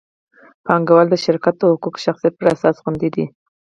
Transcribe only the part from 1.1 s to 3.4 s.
شرکت د حقوقي شخصیت پر اساس خوندي دي.